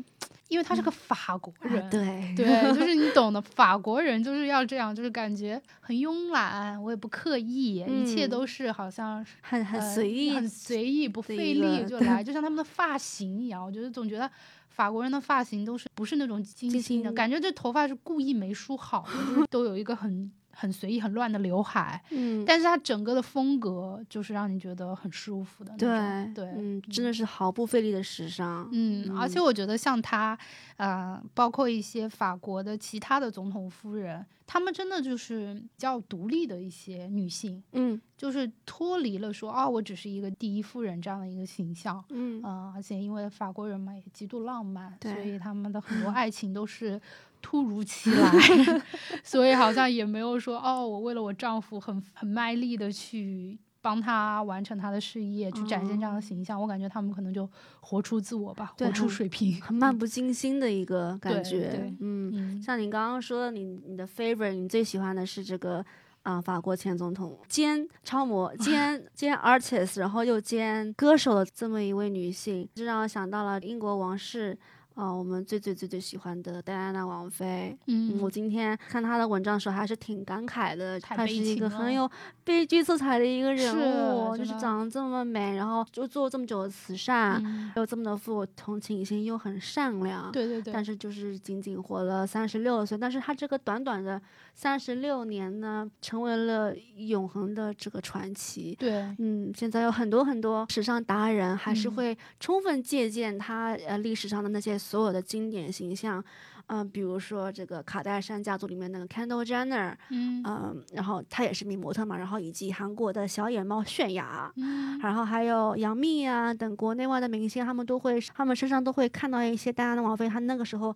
[0.50, 2.34] 因为他是个法国啊人，对。
[2.36, 8.30] 对，就是你懂的， 法国人就是要这样，就是感觉很慵懒，我也不刻意，一切嗯。
[8.30, 13.64] 都是好像是很很呃随意，很随意，不费力就来， 就像他们的发型一样。
[13.64, 14.30] 我觉得总觉得
[14.68, 26.34] 法国人的发型都是不是那种精精心的心感觉，这头发是故意没梳好的，就是都有一个很很随意、很乱的刘海，嗯，但是她整个的风格就是让你觉得很舒服的那种。
[26.34, 28.68] 对，嗯，真的是毫不费力的时尚。
[28.70, 30.38] 嗯，而且我觉得像她，
[30.76, 42.04] 呃，包括一些法国的其他的总统夫人，她们真的就是比较独立的一些女性，嗯就是脱离了说啊，我只是一个第一夫人这样的一个形象。
[42.10, 47.00] 嗯嗯，而且因为法国人嘛也极度浪漫，所以他们的很多 爱情都是
[47.42, 48.32] 突如其来，
[49.24, 56.60] 所以好像也没有说哦，我为了我丈夫很很卖力的去帮他完成他的事业，去展现这样的形象。
[56.60, 57.48] 我感觉他们可能就
[57.80, 61.90] 活出自我吧，活出水平，很漫不经心的一个感觉。
[62.00, 65.84] 嗯，嗯，像你刚刚说的，你你的 favorite，你最喜欢的是这个
[66.22, 74.58] 啊、法国前总统兼超模兼兼 artist，然后又兼歌手的这么一位女性，这让我想到了英国王室。
[75.00, 82.08] 啊、我们最最最最喜欢的戴安娜王妃，嗯我今天看她的文章的时候还是挺感慨的，她是一个很有
[82.44, 87.72] 悲剧色彩的一个人是物，就是长得这么美，然后就做这么久的慈善，嗯。
[87.76, 94.20] 又这么的富有同情心，又很善良，对对对，但是就是仅仅活了三十六岁，但是她这个短短的
[94.52, 98.76] 三十六年呢，成为了永恒的这个传奇。
[98.78, 99.02] 对。
[99.18, 101.94] 嗯，现在有很多很多时尚达人还是嗯。
[101.94, 106.22] 会充分借鉴她呃历史上的那些所有的经典形象，
[106.66, 110.42] 嗯、比如说这个卡戴珊家族里面那个 Kendall Jenner，嗯。
[110.44, 114.98] 嗯、然后她也是名模特嘛，然后以及韩国的小野猫泫雅，嗯。
[114.98, 120.92] 然后还有杨幂啊等国内外的明星，他们都会，他们身上都会看到一些戴安娜王妃，她那个时候，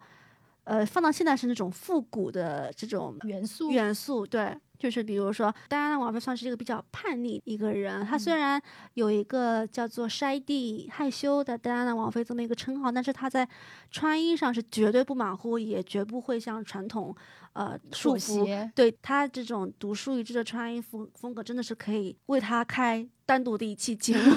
[0.64, 3.70] 呃，放到现在是那种复古的这种元素。
[3.70, 8.60] 元素，对，就是比如说戴安娜王妃算是一个比较叛逆一个人，她虽然
[8.94, 13.48] 有一个叫做筛地害羞的戴安娜王妃这么一个称号，但是她在
[13.90, 17.14] 穿衣上是绝对不马虎，也绝不会像传统
[17.52, 24.34] 呃束缚，对她这种独树一帜的穿衣风风格，真的是可以为她开单独的一期节目，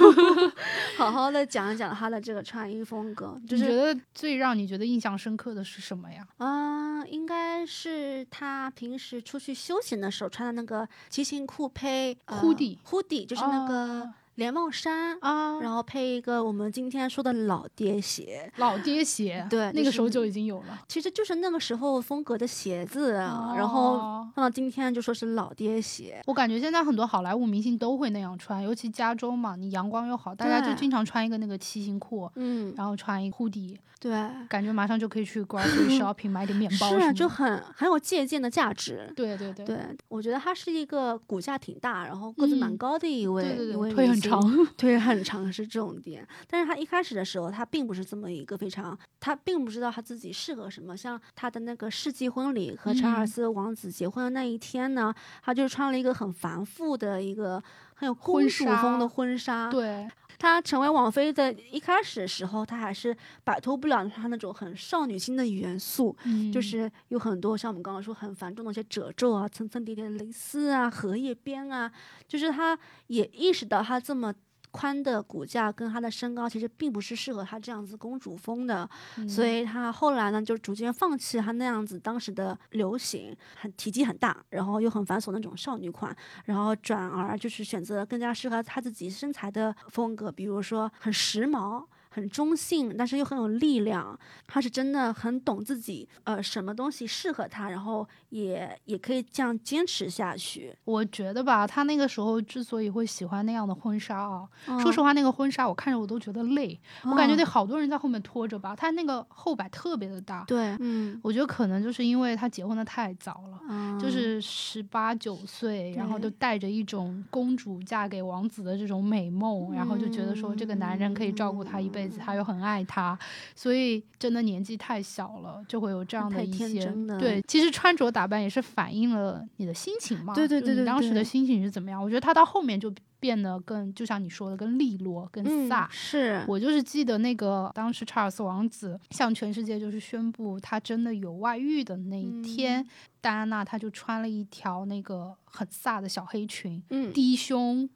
[0.97, 3.39] 好好的讲一讲他的这个穿衣风格。
[3.47, 6.26] 就是你觉得最让你觉得印象深刻的是什么呀？
[6.38, 15.17] 啊、应该是他平时出去休闲的时候穿的那个骑行裤配呃 Hoodie hoodie 就是那个啊连帽衫。
[15.21, 20.80] 啊，然后配一个我们今天说的老爹鞋，老爹鞋，对那个时候就已经有了。
[20.88, 26.21] 其实就是那个时候风格的鞋子，啊然后哦放到今天就说是老爹鞋。
[26.28, 34.12] 我感觉现在很多好莱坞明星都会那样穿，尤其加州嘛，你阳光又好，大家就经常穿一个那个骑行裤，嗯，然后穿一个 hoodie，对，
[34.47, 39.12] 感觉马上就可以去 grocery shopping 买点面包是啊，就很很有借鉴的价值。
[39.15, 46.27] 对对对对，我觉得他是一个骨架挺大，然后个子蛮嗯高的一位、对对一位，腿女性很 长，对很长是重点。
[46.47, 50.95] 但是他一开始的时候，他并不是这么一个非常，他并不知道他自己适合什么。
[50.95, 55.13] 像他的那个世纪婚礼和查尔嗯斯王子结婚的那一天呢，
[55.43, 57.61] 他就穿了一个很繁复的一个
[57.95, 59.69] 很有公主风的纱婚纱。
[59.69, 60.07] 对，
[60.38, 66.15] 她成为王菲的一开始的时候，她还是摆脱不了她那种很少女心的元素。
[66.26, 71.91] 嗯，就是有很多像我们刚刚说很繁重的一些褶皱啊、层层叠叠的蕾丝啊、荷叶边啊，
[72.28, 74.34] 就是她也意识到她这么
[74.71, 78.88] 宽的骨架跟她的身高其实并不是适合她这样子公主风的，
[79.27, 91.86] 所嗯以她后来呢就逐渐放弃她那样子当时的流行，很体积很大，然后又很繁琐那种少女款，然后转而就是选择更加适合她自己身材的风格，比如说很时髦。
[92.17, 94.17] 很中性，但是又很有力量。
[94.47, 100.75] 他是真的很懂自己，呃，什么东西适合他，然后也也可以这样坚持下去。
[100.84, 110.43] 我觉得吧，他那个时候之所以会喜欢那样的婚纱啊，嗯说实话，那个婚纱我看着我都觉得累，我感觉得哦好多人在后面拖着吧，他那个后摆特别的大。
[110.47, 123.17] 对，嗯，我觉得可能就是因为他结婚的太早了，嗯就是十八九岁，然后就带着一种公主嫁给王子的这种美梦，然后就觉得说这个男人可以照顾她一辈子，他又很爱他，
[123.55, 126.85] 所以真的年纪太小了，就会有这样的一些
[127.19, 127.41] 对。
[127.47, 132.01] 其实穿着打扮也是反映了你的心情嘛，对对对对对你当时的心情是怎么样？
[132.01, 135.87] 我觉得他到后面就变得更，就像你说的，更利落、更嗯飒。
[135.89, 142.87] 是，我就是记得那个当时查尔斯王子向全世界就是宣布他真的有外遇的那一天，嗯
[143.19, 147.89] 戴安娜她就穿了一条那个很飒的小黑裙，嗯，低胸，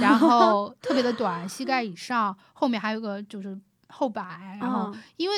[0.00, 3.58] 然后特别的短，膝盖以上，后面还有个就是
[3.88, 5.34] 后摆，然后嗯因为。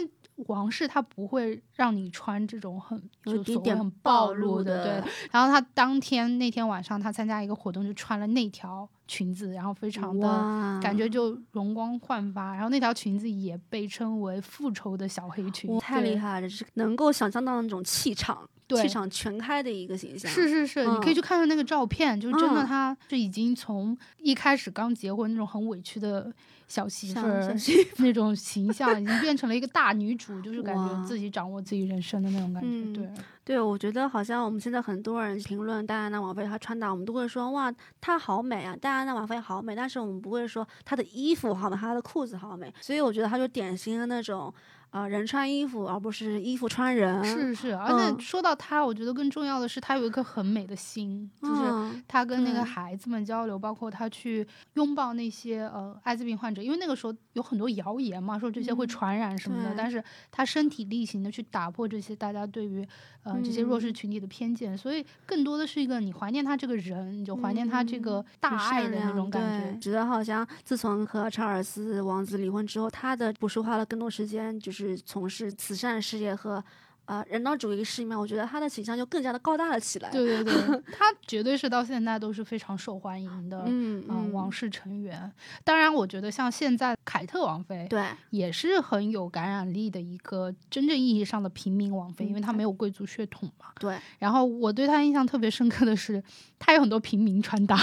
[0.47, 5.11] 王室他不会让你穿这种很有就一点点所谓很暴露的，对。
[5.33, 12.55] 然后他当天那天晚上，他参加一个活动，就穿了那条裙子，然后非常的感觉就容光焕发。
[12.55, 16.17] 然后那条裙子也被称为复仇的小黑裙，太厉。
[16.17, 18.49] 害了，就是能够想象到那种气场。
[18.69, 20.31] 对气场全开的一个形象。
[20.31, 26.33] 是是是，你可以嗯去看看那个照片，就是真的，嗯她是已经从一开始刚结婚那种很委屈的
[26.69, 27.57] 小媳妇儿
[27.97, 32.69] 那种形象，已经变成了一个大女主，就是感觉自己掌握自己人生的那种感觉。
[32.69, 33.11] 嗯对，
[33.45, 42.73] 对，我觉得好像我们现在很多人评论戴安娜王妃她穿搭，我们都会说哇，她好美啊，戴安娜王妃好美，但是我们不会说她的衣服好美，她的裤子好美。
[42.83, 44.53] 所以我觉得她就典型的那种，
[44.91, 47.23] 呃，人穿衣服，而不是衣服穿人。
[47.25, 62.87] 是是，而嗯且说到他，我觉得更重要的是他有一颗很美的心，就是他跟那个孩子们交流，包括他去拥抱那些呃艾滋病患者，因为那个时候有很多谣言嘛，说这些会嗯传染什么的，对但是他身体力行的去打破这些大家对于
[63.25, 69.79] 呃这些弱势嗯群体的偏见，所以更多的是一个你怀念他这个人，你就怀念他这个嗯大爱的那种感觉。
[69.79, 76.63] 觉得好像自从和查尔斯王子离婚之后，他的不是花了更多时间，就是是从事慈善事业和
[77.09, 80.11] 呃人道主义事业嘛，我觉得他的形象就更加的高大了起来。
[80.11, 83.65] 对对对， 他绝对是到现在都是非常受欢迎的。
[83.67, 85.33] 嗯王室成员，
[85.65, 93.67] 当然，我觉得像现在凯特王妃，对，也是很有感染力的一个真正意义上的平民王妃，因为她没有贵族血统嘛。
[93.81, 96.23] 对，然后我对她印象特别深刻的是，
[96.59, 97.75] 她有很多平民穿搭，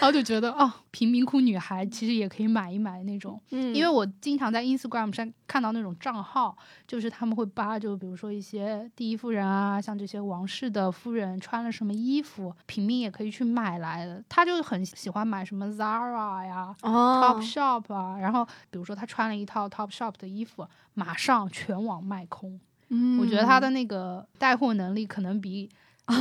[0.00, 3.40] 然后就觉得哦，贫民窟女孩其实也可以买一买那种。
[3.50, 14.22] 嗯，因为我经常在 Instagram 上看到那种账号，就是他们会扒，就比如说一些第一夫人啊，像这些王室的夫人穿了什么衣服，平民也可以去买来的。
[14.28, 22.58] 他就很喜欢买什么 Zara 呀、哦 Topshop 啊，然后比如说他穿了一套 Topshop 的衣服，马上全网卖空。
[22.90, 25.68] 嗯，我觉得他的那个带货能力可能比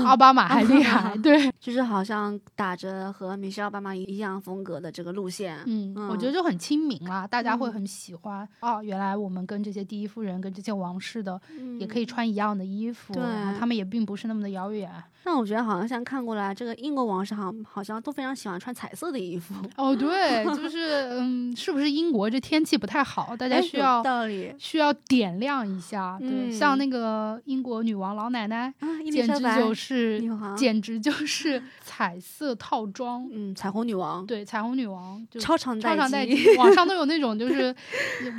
[0.05, 1.15] 奥巴马还厉害。
[1.17, 5.59] 对，就是好像打着和米歇尔奥巴马一样风格的这个路线。
[5.65, 8.47] 嗯，我觉得就很亲民啦，大家会嗯很喜欢。
[8.61, 11.39] 哦，原来我们跟这些第一夫人、跟这些王室的
[11.79, 12.07] 也可以以。
[12.07, 14.89] 穿一样的衣服，对然后他们也并不是那么的遥远。
[15.24, 26.18] 那我觉得好像像看过来，这个英国王室好像好像都非常喜欢穿彩色的衣服，哦，对，就 是嗯，是不是英国这天气不太好，大家需要道理需要点亮一下？
[26.20, 30.22] 对，像嗯那个英国女王老奶奶，啊，简直就是
[30.55, 33.28] 简直就是彩色套装。
[33.32, 36.09] 嗯，彩虹女王，对，彩虹女王就超长超长
[36.57, 37.76] 网上都 有那种就是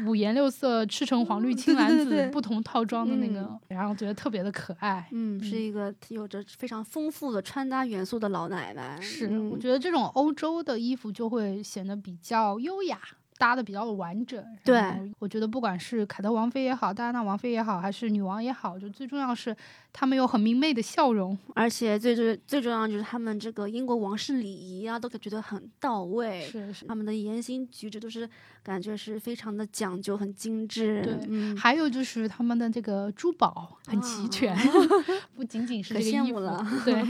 [0.06, 5.06] 五颜六色、赤橙黄绿青蓝紫不同套装的那个嗯，然后觉得特别的可爱。
[5.12, 9.00] 嗯，是嗯一个有着非常丰富的穿搭元素的老奶奶。
[9.00, 13.00] 是，嗯我觉得这种欧洲的衣服就会显得比较优雅。
[13.38, 14.82] 搭的比较完整，对
[15.20, 19.56] 我觉得不管是凯特王妃也好，戴安娜王妃也好，还是女王也好，就最重要是
[19.92, 21.38] 他们有很明媚的笑容。
[21.54, 26.42] 而且最最最重要的就是他们这个英国王室礼仪啊，都觉得很到位。
[26.42, 28.28] 是是，他们的言行举止都是
[28.62, 31.02] 感觉是非常的讲究、很精致。
[31.02, 34.56] 对嗯，还有就是他们的这个珠宝很齐啊全，
[35.36, 36.40] 不仅仅是可这个衣服
[36.84, 37.04] 对，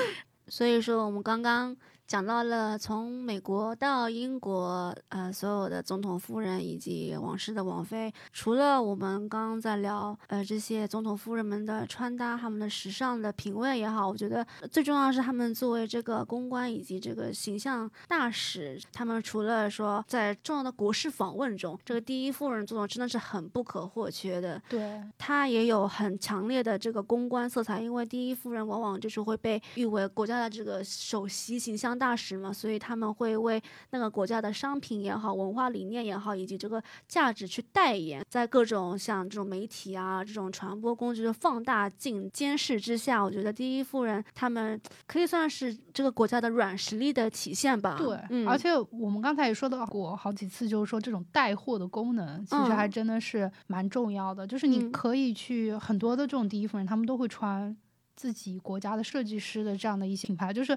[0.48, 1.76] 所以说我们刚刚
[2.06, 24.60] 讲到了从美国到英国，呃，所有的总统夫人以及王室的王妃，除了我们刚刚在聊，呃，这些总统夫人们的穿搭、他们的时尚的品味也好，我觉得最重要的是他们作为这个公关以及这个形象大使，他们除了说在重要的国事访问中，这个第一夫人作用真的是很不可或缺的。
[24.68, 47.96] 对，她也有很强烈的这个公关色彩，因为第一夫人往往就是会被誉为国家的这个首席形象大使嘛，所以他们会为那个国家的商品也好、文化理念也好，以及这个价值去代言，在各种像这种媒体啊、这种传播工具的放大镜监视之下，我觉得第一夫人他们可以算是这个国家的软实力的体现吧。
[47.98, 54.46] 对，嗯，而且我们刚才也说到过好几次，就是说这种带货的功能，其实还嗯真的是蛮重要的。
[54.46, 57.76] 就是你嗯可以去很多的这种第一夫人，他们都会穿
[58.16, 60.76] 自己国家的设计师的这样的一些品牌，就是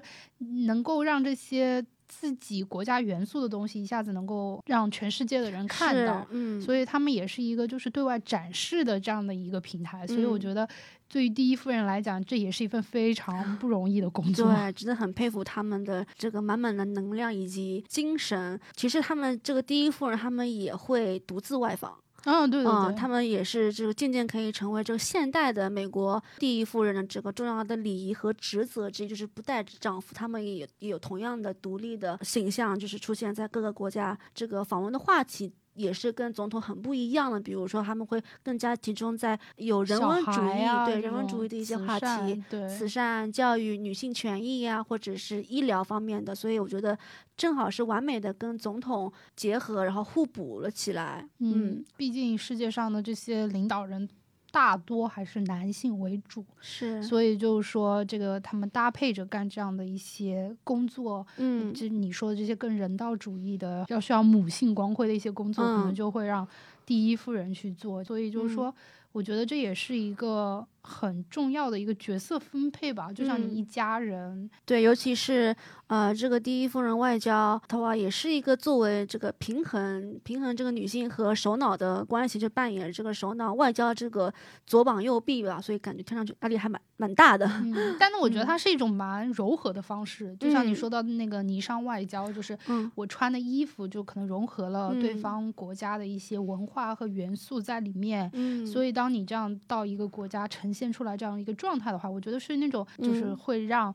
[0.66, 6.26] 能够让这些自己国家元素的东西一下子能够让全世界的人看到。
[6.30, 10.68] 嗯，所以他们也是一个就是对外展示的这样的一个平台，所以我嗯觉得
[11.08, 14.52] 对于第一夫人来讲，这也是一份非常不容易的工作。
[14.52, 18.58] 对，真的很佩服他们的这个满满的能量以及精神。
[18.74, 21.96] 其实他们这个第一夫人，他们也会独自外访。
[22.24, 35.52] 嗯，对对嗯，对，他们也是这个渐渐可以成为这个现代的美国第一夫人的这个重要的礼仪和职责之一，就是不带着丈夫，他们也有也有同样的独立的形象，就是出现在各个国家这个访问的话题。
[35.78, 46.98] 也是跟总统很不一样的，比如说他们会更加集中在有人文主义，啊对人文主义的一些话题，善对，慈善、教育、女性权益呀、或者是医疗方面的，所以我觉得
[47.36, 51.26] 正好是完美的跟总统结合，然后互补了起来。
[51.38, 54.08] 嗯，毕竟世界上的这些领导人
[54.50, 65.94] 大多还是男性为主，是，所以就是说，这个他们搭配着干这样的一些工作，嗯，就你说的这些更人道主义的，要需要母性光辉的一些工作，可能嗯。
[65.94, 66.46] 就会让
[66.86, 68.02] 第一夫人去做。
[68.02, 68.56] 所以就是嗯。
[68.56, 68.74] 说，
[69.12, 73.56] 我觉得这也是一个很重要的一个角色分配吧，就像你嗯。
[73.58, 75.54] 一家人，对，尤其是
[75.88, 84.32] 呃，这个第一夫人外交的话，也是一个作为这个平衡平衡这个女性和首脑的关系，就扮演这个首脑外交这个
[84.66, 87.46] 左膀右臂吧，所以感觉听上去压力还蛮蛮大的。
[87.46, 88.46] 嗯，但是我觉得嗯。
[88.46, 90.74] 它是一种蛮柔和的方式，就像你嗯。
[90.74, 92.90] 说到的那个霓裳外交，就是嗯。
[92.94, 95.18] 我穿的衣服就可能融合了对嗯。
[95.18, 98.30] 方国家的一些文化和元素在里面。
[98.34, 103.36] 嗯，所以，当你这样到一个国家呈现出来这样一个状态的话，我觉得是那种就是嗯。
[103.38, 103.94] 会让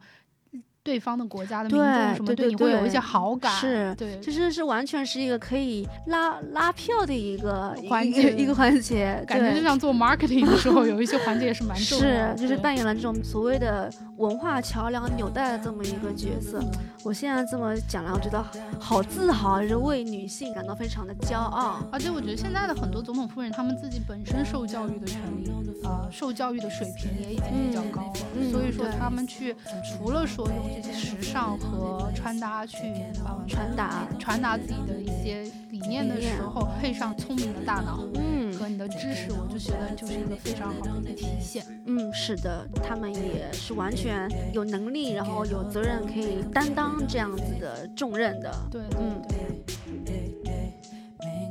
[0.84, 3.51] 对方的国家的民众对什么对对你会有一些好感。
[3.53, 16.61] 是对，这是是完全是一个可以拉拉票的一个环节一个环节，感觉就像做 marketing 的时候，有一些环节也是蛮重要是。，就是扮演了这种所谓的文化桥梁纽带的这么一个角色。
[17.05, 18.43] 我现在这么讲了，我觉得
[18.79, 21.81] 好自豪，就是为女性感到非常的骄傲。
[21.91, 25.49] 而且我觉得现在的很多总统夫人，她们自己本身受教育的权利，
[25.84, 32.78] 呃、受教育的水平也已经比较高了，嗯所以说对她们去除了说用时尚和穿搭去
[33.26, 41.63] 啊、传达，传达自己的一些理念的时候，配上聪明的大脑嗯和你的知识，我就觉得就是一个非常好的一个体现。
[41.86, 48.53] 嗯，是的，他们也是完全有能力，然后有责任可以担当这样子的重任的。
[48.71, 49.21] 对对嗯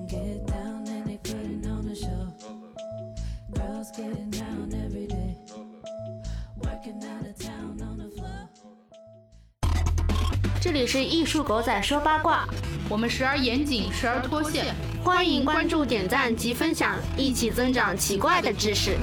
[0.08, 2.28] get down and they put it on the show.
[3.54, 4.68] Girls getting down
[10.62, 12.46] 这里是艺术狗仔说八卦，
[12.88, 14.72] 我们时而严谨，时而脱线。
[15.02, 18.96] 欢迎关注、点赞及分享，一起增长奇怪的知识。